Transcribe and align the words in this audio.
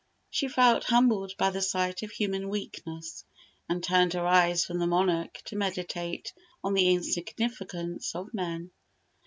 She 0.31 0.47
felt 0.47 0.85
humbled 0.85 1.35
by 1.37 1.51
the 1.51 1.61
sight 1.61 2.01
of 2.01 2.09
human 2.09 2.49
weakness, 2.49 3.23
and 3.69 3.83
turned 3.83 4.13
her 4.13 4.25
eyes 4.25 4.65
from 4.65 4.79
the 4.79 4.87
monarch 4.87 5.43
to 5.45 5.55
meditate 5.55 6.33
on 6.63 6.73
the 6.73 6.91
insignificance 6.91 8.15
of 8.15 8.33
men. 8.33 8.71